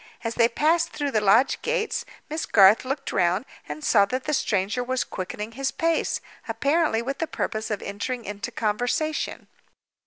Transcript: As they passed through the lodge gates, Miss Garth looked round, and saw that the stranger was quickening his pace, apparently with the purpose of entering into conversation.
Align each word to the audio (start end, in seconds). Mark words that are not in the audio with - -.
As 0.23 0.33
they 0.33 0.49
passed 0.49 0.89
through 0.89 1.11
the 1.11 1.21
lodge 1.21 1.61
gates, 1.61 2.05
Miss 2.27 2.47
Garth 2.47 2.85
looked 2.85 3.11
round, 3.11 3.45
and 3.69 3.83
saw 3.83 4.05
that 4.05 4.23
the 4.23 4.33
stranger 4.33 4.83
was 4.83 5.03
quickening 5.03 5.51
his 5.51 5.69
pace, 5.69 6.21
apparently 6.47 7.03
with 7.03 7.19
the 7.19 7.27
purpose 7.27 7.69
of 7.69 7.83
entering 7.83 8.25
into 8.25 8.49
conversation. 8.49 9.47